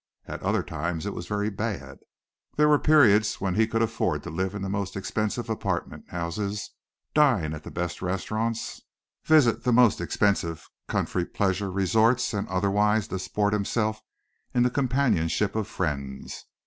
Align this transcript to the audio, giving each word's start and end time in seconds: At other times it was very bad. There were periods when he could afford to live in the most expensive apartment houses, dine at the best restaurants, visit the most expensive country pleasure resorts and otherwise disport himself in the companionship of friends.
At 0.25 0.41
other 0.41 0.63
times 0.63 1.05
it 1.05 1.13
was 1.13 1.27
very 1.27 1.51
bad. 1.51 1.99
There 2.57 2.67
were 2.67 2.79
periods 2.79 3.35
when 3.39 3.53
he 3.53 3.67
could 3.67 3.83
afford 3.83 4.23
to 4.23 4.31
live 4.31 4.55
in 4.55 4.63
the 4.63 4.67
most 4.67 4.95
expensive 4.95 5.47
apartment 5.47 6.09
houses, 6.09 6.71
dine 7.13 7.53
at 7.53 7.61
the 7.63 7.69
best 7.69 8.01
restaurants, 8.01 8.81
visit 9.23 9.63
the 9.63 9.71
most 9.71 10.01
expensive 10.01 10.67
country 10.87 11.23
pleasure 11.23 11.69
resorts 11.69 12.33
and 12.33 12.47
otherwise 12.47 13.09
disport 13.09 13.53
himself 13.53 14.01
in 14.55 14.63
the 14.63 14.71
companionship 14.71 15.55
of 15.55 15.67
friends. 15.67 16.45